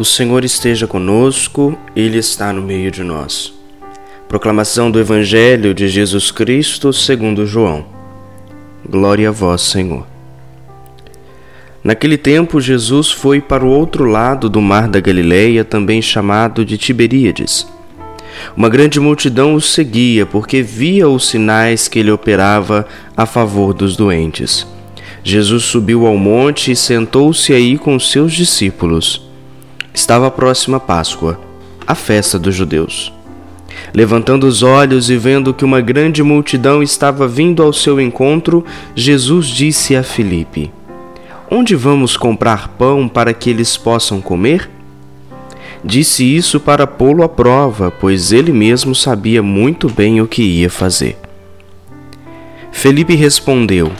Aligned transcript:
O 0.00 0.04
Senhor 0.04 0.46
esteja 0.46 0.86
conosco, 0.86 1.78
Ele 1.94 2.16
está 2.16 2.54
no 2.54 2.62
meio 2.62 2.90
de 2.90 3.04
nós. 3.04 3.52
Proclamação 4.26 4.90
do 4.90 4.98
Evangelho 4.98 5.74
de 5.74 5.88
Jesus 5.90 6.30
Cristo 6.30 6.90
segundo 6.90 7.44
João. 7.44 7.84
Glória 8.88 9.28
a 9.28 9.30
vós, 9.30 9.60
Senhor. 9.60 10.06
Naquele 11.84 12.16
tempo, 12.16 12.62
Jesus 12.62 13.10
foi 13.10 13.42
para 13.42 13.62
o 13.62 13.68
outro 13.68 14.06
lado 14.06 14.48
do 14.48 14.62
mar 14.62 14.88
da 14.88 15.00
Galileia, 15.00 15.66
também 15.66 16.00
chamado 16.00 16.64
de 16.64 16.78
Tiberíades. 16.78 17.66
Uma 18.56 18.70
grande 18.70 18.98
multidão 18.98 19.52
o 19.52 19.60
seguia, 19.60 20.24
porque 20.24 20.62
via 20.62 21.10
os 21.10 21.28
sinais 21.28 21.88
que 21.88 21.98
ele 21.98 22.10
operava 22.10 22.88
a 23.14 23.26
favor 23.26 23.74
dos 23.74 23.98
doentes. 23.98 24.66
Jesus 25.22 25.64
subiu 25.64 26.06
ao 26.06 26.16
monte 26.16 26.72
e 26.72 26.76
sentou-se 26.76 27.52
aí 27.52 27.76
com 27.76 28.00
seus 28.00 28.32
discípulos. 28.32 29.28
Estava 29.92 30.30
próxima 30.30 30.76
a 30.76 30.80
Páscoa, 30.80 31.40
a 31.86 31.94
festa 31.94 32.38
dos 32.38 32.54
judeus. 32.54 33.12
Levantando 33.92 34.46
os 34.46 34.62
olhos 34.62 35.10
e 35.10 35.16
vendo 35.16 35.52
que 35.52 35.64
uma 35.64 35.80
grande 35.80 36.22
multidão 36.22 36.82
estava 36.82 37.26
vindo 37.26 37.62
ao 37.62 37.72
seu 37.72 38.00
encontro, 38.00 38.64
Jesus 38.94 39.46
disse 39.46 39.96
a 39.96 40.02
Filipe: 40.02 40.72
Onde 41.50 41.74
vamos 41.74 42.16
comprar 42.16 42.68
pão 42.68 43.08
para 43.08 43.34
que 43.34 43.50
eles 43.50 43.76
possam 43.76 44.20
comer? 44.20 44.70
Disse 45.84 46.24
isso 46.24 46.60
para 46.60 46.86
pô-lo 46.86 47.22
à 47.22 47.28
prova, 47.28 47.90
pois 47.90 48.32
ele 48.32 48.52
mesmo 48.52 48.94
sabia 48.94 49.42
muito 49.42 49.88
bem 49.88 50.20
o 50.20 50.28
que 50.28 50.42
ia 50.42 50.70
fazer. 50.70 51.18
Felipe 52.70 53.14
respondeu: 53.16 53.90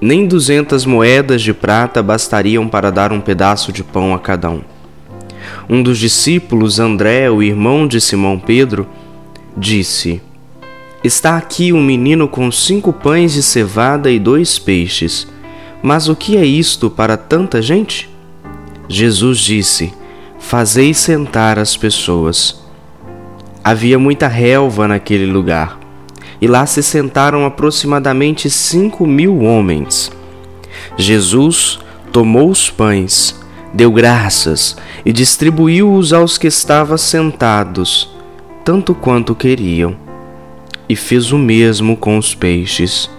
Nem 0.00 0.26
duzentas 0.26 0.84
moedas 0.84 1.40
de 1.40 1.54
prata 1.54 2.02
bastariam 2.02 2.66
para 2.66 2.90
dar 2.90 3.12
um 3.12 3.20
pedaço 3.20 3.72
de 3.72 3.84
pão 3.84 4.12
a 4.12 4.18
cada 4.18 4.50
um. 4.50 4.62
Um 5.68 5.82
dos 5.82 5.98
discípulos, 5.98 6.78
André, 6.80 7.30
o 7.30 7.42
irmão 7.42 7.86
de 7.86 8.00
Simão 8.00 8.38
Pedro, 8.38 8.86
disse: 9.56 10.20
Está 11.02 11.36
aqui 11.36 11.72
um 11.72 11.82
menino 11.82 12.28
com 12.28 12.50
cinco 12.52 12.92
pães 12.92 13.32
de 13.32 13.42
cevada 13.42 14.10
e 14.10 14.18
dois 14.18 14.58
peixes. 14.58 15.26
Mas 15.82 16.08
o 16.08 16.16
que 16.16 16.36
é 16.36 16.44
isto 16.44 16.90
para 16.90 17.16
tanta 17.16 17.62
gente? 17.62 18.10
Jesus 18.86 19.38
disse: 19.38 19.94
Fazei 20.38 20.92
sentar 20.92 21.58
as 21.58 21.76
pessoas. 21.76 22.60
Havia 23.64 23.98
muita 23.98 24.28
relva 24.28 24.86
naquele 24.88 25.26
lugar, 25.26 25.78
e 26.40 26.46
lá 26.46 26.66
se 26.66 26.82
sentaram 26.82 27.46
aproximadamente 27.46 28.50
cinco 28.50 29.06
mil 29.06 29.40
homens. 29.40 30.10
Jesus 30.96 31.78
tomou 32.12 32.50
os 32.50 32.68
pães, 32.68 33.39
deu 33.72 33.92
graças 33.92 34.76
e 35.04 35.12
distribuiu-os 35.12 36.12
aos 36.12 36.36
que 36.36 36.46
estavam 36.46 36.98
sentados, 36.98 38.10
tanto 38.64 38.94
quanto 38.94 39.34
queriam, 39.34 39.96
e 40.88 40.96
fez 40.96 41.32
o 41.32 41.38
mesmo 41.38 41.96
com 41.96 42.18
os 42.18 42.34
peixes. 42.34 43.10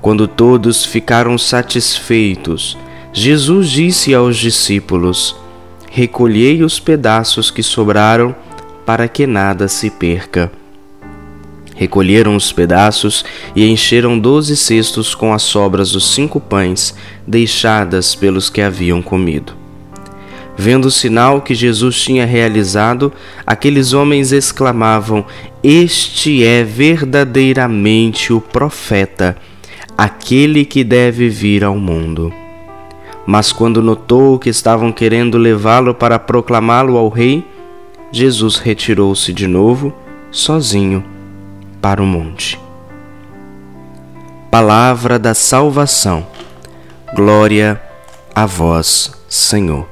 Quando 0.00 0.26
todos 0.26 0.84
ficaram 0.84 1.36
satisfeitos, 1.38 2.76
Jesus 3.12 3.68
disse 3.68 4.14
aos 4.14 4.36
discípulos: 4.36 5.36
Recolhei 5.90 6.62
os 6.62 6.80
pedaços 6.80 7.50
que 7.50 7.62
sobraram, 7.62 8.34
para 8.86 9.06
que 9.06 9.26
nada 9.26 9.68
se 9.68 9.90
perca. 9.90 10.50
Recolheram 11.82 12.36
os 12.36 12.52
pedaços 12.52 13.24
e 13.56 13.68
encheram 13.68 14.16
doze 14.16 14.56
cestos 14.56 15.16
com 15.16 15.34
as 15.34 15.42
sobras 15.42 15.90
dos 15.90 16.14
cinco 16.14 16.38
pães 16.38 16.94
deixadas 17.26 18.14
pelos 18.14 18.48
que 18.48 18.60
haviam 18.60 19.02
comido. 19.02 19.52
Vendo 20.56 20.84
o 20.84 20.92
sinal 20.92 21.40
que 21.40 21.56
Jesus 21.56 22.00
tinha 22.00 22.24
realizado, 22.24 23.12
aqueles 23.44 23.92
homens 23.92 24.30
exclamavam: 24.30 25.26
Este 25.60 26.44
é 26.44 26.62
verdadeiramente 26.62 28.32
o 28.32 28.40
profeta, 28.40 29.36
aquele 29.98 30.64
que 30.64 30.84
deve 30.84 31.28
vir 31.28 31.64
ao 31.64 31.76
mundo. 31.76 32.32
Mas 33.26 33.50
quando 33.50 33.82
notou 33.82 34.38
que 34.38 34.50
estavam 34.50 34.92
querendo 34.92 35.36
levá-lo 35.36 35.96
para 35.96 36.16
proclamá-lo 36.16 36.96
ao 36.96 37.08
rei, 37.08 37.44
Jesus 38.12 38.58
retirou-se 38.58 39.32
de 39.32 39.48
novo, 39.48 39.92
sozinho 40.30 41.04
para 41.82 42.00
o 42.00 42.06
monte. 42.06 42.58
Palavra 44.52 45.18
da 45.18 45.34
salvação. 45.34 46.24
Glória 47.14 47.82
a 48.32 48.46
vós, 48.46 49.12
Senhor. 49.28 49.88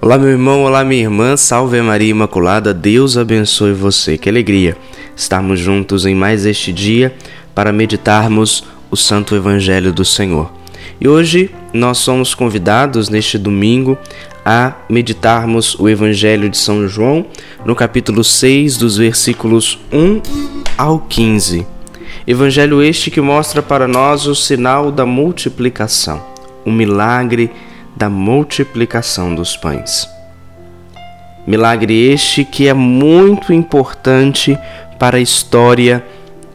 Olá, 0.00 0.16
meu 0.16 0.28
irmão, 0.28 0.62
olá, 0.62 0.84
minha 0.84 1.02
irmã, 1.02 1.36
salve 1.36 1.80
Maria 1.82 2.10
Imaculada, 2.10 2.72
Deus 2.72 3.16
abençoe 3.16 3.72
você. 3.72 4.16
Que 4.16 4.28
alegria 4.28 4.76
estarmos 5.16 5.58
juntos 5.58 6.06
em 6.06 6.14
mais 6.14 6.46
este 6.46 6.72
dia 6.72 7.14
para 7.54 7.72
meditarmos 7.72 8.64
o 8.90 8.96
Santo 8.96 9.34
Evangelho 9.34 9.92
do 9.92 10.04
Senhor. 10.04 10.50
E 11.00 11.08
hoje 11.08 11.50
nós 11.72 11.98
somos 11.98 12.34
convidados 12.34 13.08
neste 13.08 13.38
domingo 13.38 13.96
a 14.44 14.72
meditarmos 14.88 15.78
o 15.78 15.88
Evangelho 15.88 16.48
de 16.48 16.56
São 16.56 16.88
João 16.88 17.26
no 17.64 17.74
capítulo 17.74 18.24
6, 18.24 18.78
dos 18.78 18.96
versículos 18.96 19.78
1 19.92 20.22
ao 20.76 21.00
15. 21.00 21.66
Evangelho 22.26 22.82
este 22.82 23.10
que 23.10 23.20
mostra 23.20 23.62
para 23.62 23.88
nós 23.88 24.26
o 24.26 24.34
sinal 24.34 24.90
da 24.90 25.06
multiplicação, 25.06 26.24
o 26.64 26.70
milagre 26.70 27.50
da 27.96 28.08
multiplicação 28.08 29.34
dos 29.34 29.56
pães. 29.56 30.08
Milagre 31.46 31.94
este 31.94 32.44
que 32.44 32.68
é 32.68 32.74
muito 32.74 33.52
importante 33.52 34.58
para 34.98 35.16
a 35.16 35.20
história 35.20 36.04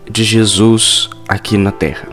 de 0.10 0.24
Jesus 0.24 1.10
aqui 1.28 1.58
na 1.58 1.72
terra. 1.72 2.13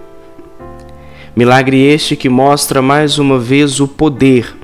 Milagre 1.35 1.81
este 1.81 2.17
que 2.17 2.29
mostra 2.29 2.83
mais 2.83 3.19
uma 3.19 3.39
vez 3.39 3.81
o 3.81 3.87
poder 3.87 4.57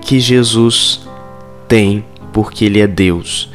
que 0.00 0.20
Jesus 0.20 1.00
tem, 1.66 2.04
porque 2.32 2.64
Ele 2.66 2.80
é 2.80 2.86
Deus. 2.86 3.50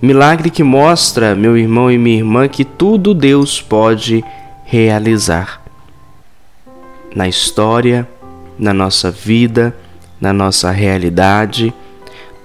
Milagre 0.00 0.50
que 0.50 0.62
mostra, 0.62 1.34
meu 1.34 1.56
irmão 1.56 1.90
e 1.90 1.98
minha 1.98 2.18
irmã, 2.18 2.48
que 2.48 2.64
tudo 2.64 3.12
Deus 3.14 3.60
pode 3.60 4.24
realizar 4.64 5.60
na 7.14 7.28
história, 7.28 8.08
na 8.58 8.72
nossa 8.72 9.10
vida, 9.10 9.74
na 10.20 10.32
nossa 10.32 10.70
realidade, 10.70 11.72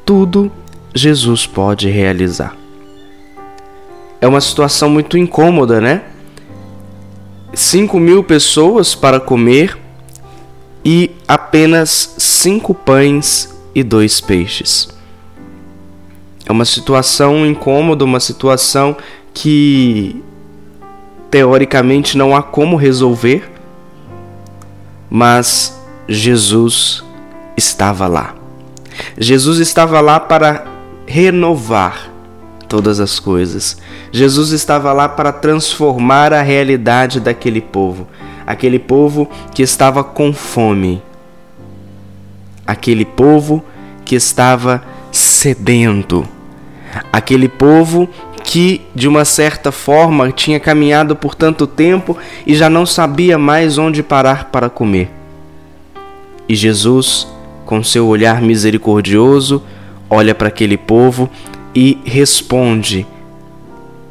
tudo 0.05 0.51
Jesus 0.93 1.45
pode 1.45 1.89
realizar. 1.89 2.55
É 4.19 4.27
uma 4.27 4.41
situação 4.41 4.89
muito 4.89 5.17
incômoda, 5.17 5.81
né? 5.81 6.03
Cinco 7.65 7.99
mil 7.99 8.23
pessoas 8.23 8.93
para 8.93 9.19
comer 9.19 9.75
e 10.83 11.09
apenas 11.27 12.13
cinco 12.19 12.75
pães 12.75 13.51
e 13.73 13.81
dois 13.81 14.21
peixes. 14.21 14.87
É 16.45 16.51
uma 16.51 16.63
situação 16.63 17.43
incômoda, 17.43 18.05
uma 18.05 18.19
situação 18.19 18.95
que 19.33 20.23
teoricamente 21.31 22.15
não 22.15 22.35
há 22.35 22.43
como 22.43 22.75
resolver, 22.75 23.51
mas 25.09 25.75
Jesus 26.07 27.03
estava 27.57 28.07
lá. 28.07 28.35
Jesus 29.17 29.57
estava 29.57 29.99
lá 30.01 30.19
para 30.19 30.67
renovar 31.07 32.11
todas 32.69 32.99
as 32.99 33.19
coisas. 33.19 33.77
Jesus 34.15 34.51
estava 34.51 34.93
lá 34.93 35.09
para 35.09 35.33
transformar 35.33 36.31
a 36.31 36.41
realidade 36.41 37.19
daquele 37.19 37.59
povo, 37.59 38.07
aquele 38.47 38.79
povo 38.79 39.29
que 39.53 39.61
estava 39.61 40.05
com 40.05 40.31
fome, 40.31 41.01
aquele 42.65 43.03
povo 43.03 43.61
que 44.05 44.15
estava 44.15 44.81
sedento, 45.11 46.25
aquele 47.11 47.49
povo 47.49 48.07
que 48.41 48.83
de 48.95 49.05
uma 49.05 49.25
certa 49.25 49.69
forma 49.69 50.31
tinha 50.31 50.61
caminhado 50.61 51.13
por 51.13 51.35
tanto 51.35 51.67
tempo 51.67 52.17
e 52.47 52.55
já 52.55 52.69
não 52.69 52.85
sabia 52.85 53.37
mais 53.37 53.77
onde 53.77 54.01
parar 54.01 54.45
para 54.45 54.69
comer. 54.69 55.11
E 56.47 56.55
Jesus, 56.55 57.27
com 57.65 57.83
seu 57.83 58.07
olhar 58.07 58.41
misericordioso, 58.41 59.61
olha 60.09 60.33
para 60.33 60.47
aquele 60.47 60.77
povo 60.77 61.29
e 61.75 61.99
responde 62.05 63.05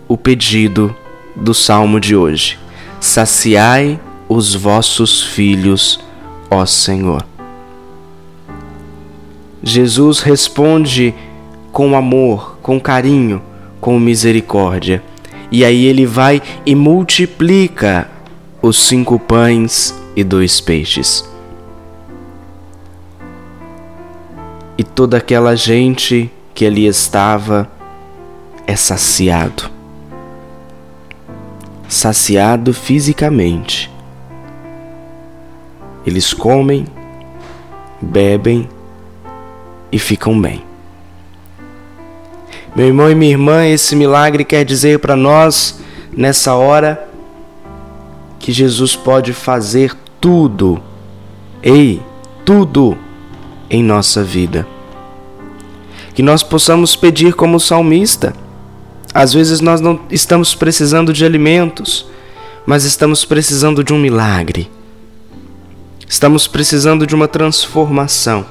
o 0.08 0.16
pedido 0.16 0.94
do 1.34 1.54
salmo 1.54 1.98
de 1.98 2.14
hoje: 2.14 2.58
Saciai 3.00 3.98
os 4.28 4.54
vossos 4.54 5.22
filhos, 5.22 6.00
ó 6.50 6.64
Senhor. 6.64 7.24
Jesus 9.62 10.20
responde 10.20 11.14
com 11.72 11.96
amor, 11.96 12.58
com 12.62 12.78
carinho, 12.78 13.42
com 13.80 13.98
misericórdia. 13.98 15.02
E 15.50 15.64
aí 15.64 15.86
ele 15.86 16.06
vai 16.06 16.42
e 16.66 16.74
multiplica 16.74 18.10
os 18.60 18.76
cinco 18.76 19.18
pães 19.18 19.94
e 20.16 20.22
dois 20.22 20.60
peixes. 20.60 21.28
E 24.76 24.82
toda 24.82 25.16
aquela 25.16 25.54
gente 25.54 26.30
que 26.54 26.66
ali 26.66 26.86
estava 26.86 27.70
é 28.66 28.76
saciado. 28.76 29.73
Saciado 31.94 32.74
fisicamente. 32.74 33.88
Eles 36.04 36.34
comem, 36.34 36.86
bebem 38.02 38.68
e 39.92 39.98
ficam 40.00 40.38
bem. 40.40 40.64
Meu 42.74 42.88
irmão 42.88 43.08
e 43.08 43.14
minha 43.14 43.30
irmã, 43.30 43.64
esse 43.64 43.94
milagre 43.94 44.44
quer 44.44 44.64
dizer 44.64 44.98
para 44.98 45.14
nós, 45.14 45.80
nessa 46.16 46.54
hora, 46.54 47.08
que 48.40 48.50
Jesus 48.50 48.96
pode 48.96 49.32
fazer 49.32 49.94
tudo, 50.20 50.82
ei, 51.62 52.02
tudo 52.44 52.98
em 53.70 53.84
nossa 53.84 54.24
vida. 54.24 54.66
Que 56.12 56.24
nós 56.24 56.42
possamos 56.42 56.96
pedir 56.96 57.34
como 57.34 57.60
salmista. 57.60 58.34
Às 59.14 59.32
vezes 59.32 59.60
nós 59.60 59.80
não 59.80 60.00
estamos 60.10 60.54
precisando 60.54 61.12
de 61.12 61.24
alimentos, 61.24 62.06
mas 62.66 62.84
estamos 62.84 63.24
precisando 63.24 63.84
de 63.84 63.92
um 63.94 63.98
milagre. 63.98 64.68
Estamos 66.08 66.48
precisando 66.48 67.06
de 67.06 67.14
uma 67.14 67.28
transformação. 67.28 68.44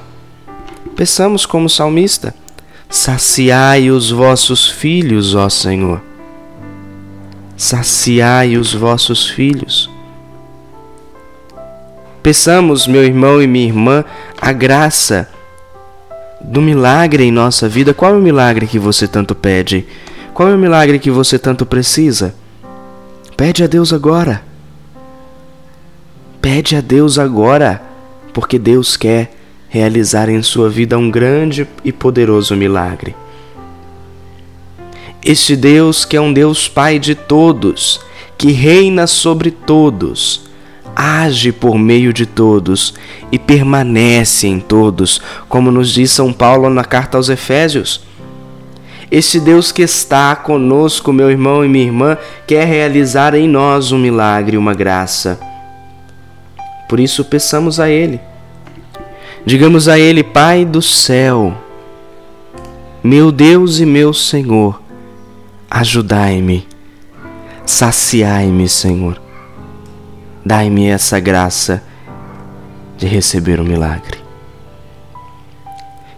Peçamos 0.96 1.44
como 1.44 1.68
salmista: 1.68 2.34
saciai 2.88 3.90
os 3.90 4.10
vossos 4.10 4.66
filhos, 4.66 5.34
ó 5.34 5.48
Senhor 5.50 6.00
saciai 7.56 8.56
os 8.56 8.74
vossos 8.74 9.28
filhos. 9.28 9.90
Peçamos, 12.22 12.86
meu 12.86 13.04
irmão 13.04 13.42
e 13.42 13.46
minha 13.46 13.66
irmã, 13.66 14.04
a 14.40 14.52
graça 14.52 15.28
do 16.40 16.60
milagre 16.60 17.24
em 17.24 17.32
nossa 17.32 17.68
vida. 17.68 17.92
Qual 17.92 18.14
é 18.14 18.18
o 18.18 18.22
milagre 18.22 18.66
que 18.66 18.78
você 18.78 19.06
tanto 19.06 19.34
pede? 19.34 19.86
Qual 20.34 20.48
é 20.48 20.54
o 20.54 20.58
milagre 20.58 20.98
que 20.98 21.12
você 21.12 21.38
tanto 21.38 21.64
precisa? 21.64 22.34
Pede 23.36 23.62
a 23.62 23.68
Deus 23.68 23.92
agora. 23.92 24.42
Pede 26.42 26.74
a 26.74 26.80
Deus 26.80 27.20
agora, 27.20 27.80
porque 28.32 28.58
Deus 28.58 28.96
quer 28.96 29.32
realizar 29.68 30.28
em 30.28 30.42
sua 30.42 30.68
vida 30.68 30.98
um 30.98 31.08
grande 31.08 31.68
e 31.84 31.92
poderoso 31.92 32.56
milagre. 32.56 33.14
Este 35.24 35.54
Deus 35.54 36.04
que 36.04 36.16
é 36.16 36.20
um 36.20 36.32
Deus 36.32 36.66
Pai 36.66 36.98
de 36.98 37.14
todos, 37.14 38.00
que 38.36 38.50
reina 38.50 39.06
sobre 39.06 39.52
todos, 39.52 40.50
age 40.96 41.52
por 41.52 41.78
meio 41.78 42.12
de 42.12 42.26
todos 42.26 42.92
e 43.30 43.38
permanece 43.38 44.48
em 44.48 44.58
todos, 44.58 45.20
como 45.48 45.70
nos 45.70 45.92
diz 45.92 46.10
São 46.10 46.32
Paulo 46.32 46.68
na 46.70 46.84
carta 46.84 47.16
aos 47.16 47.28
Efésios. 47.28 48.13
Este 49.10 49.38
Deus 49.38 49.70
que 49.70 49.82
está 49.82 50.34
conosco, 50.34 51.12
meu 51.12 51.30
irmão 51.30 51.64
e 51.64 51.68
minha 51.68 51.84
irmã, 51.84 52.18
quer 52.46 52.66
realizar 52.66 53.34
em 53.34 53.48
nós 53.48 53.92
um 53.92 53.98
milagre, 53.98 54.56
uma 54.56 54.74
graça. 54.74 55.38
Por 56.88 56.98
isso, 56.98 57.24
peçamos 57.24 57.78
a 57.78 57.88
Ele. 57.88 58.20
Digamos 59.44 59.88
a 59.88 59.98
Ele, 59.98 60.22
Pai 60.22 60.64
do 60.64 60.80
céu, 60.80 61.54
meu 63.02 63.30
Deus 63.30 63.78
e 63.78 63.84
meu 63.84 64.14
Senhor, 64.14 64.82
Ajudai-me, 65.76 66.68
saciai-me, 67.66 68.68
Senhor. 68.68 69.20
Dai-me 70.44 70.86
essa 70.86 71.18
graça 71.18 71.82
de 72.96 73.08
receber 73.08 73.58
o 73.58 73.64
milagre. 73.64 74.18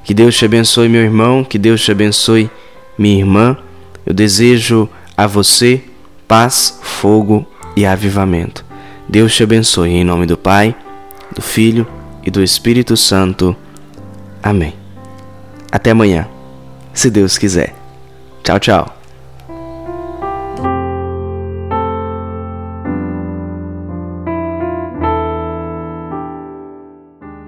Que 0.04 0.12
Deus 0.12 0.36
te 0.36 0.44
abençoe, 0.44 0.90
meu 0.90 1.00
irmão, 1.00 1.42
que 1.42 1.58
Deus 1.58 1.80
te 1.80 1.90
abençoe, 1.90 2.50
minha 2.98 3.18
irmã. 3.18 3.56
Eu 4.04 4.14
desejo 4.14 4.88
a 5.16 5.26
você 5.26 5.82
paz, 6.26 6.78
fogo 6.82 7.46
e 7.76 7.84
avivamento. 7.84 8.64
Deus 9.08 9.34
te 9.34 9.42
abençoe 9.42 9.90
em 9.90 10.04
nome 10.04 10.26
do 10.26 10.36
Pai, 10.36 10.74
do 11.34 11.42
Filho 11.42 11.86
e 12.24 12.30
do 12.30 12.42
Espírito 12.42 12.96
Santo. 12.96 13.56
Amém. 14.42 14.74
Até 15.70 15.90
amanhã, 15.90 16.28
se 16.92 17.10
Deus 17.10 17.38
quiser. 17.38 17.74
Tchau, 18.42 18.58
tchau. 18.58 18.95